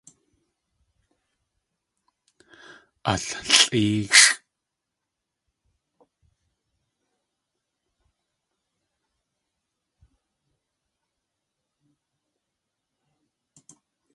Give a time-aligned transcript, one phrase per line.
[3.05, 4.27] Nallʼéexʼ!